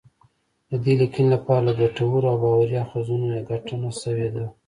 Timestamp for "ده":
4.35-4.45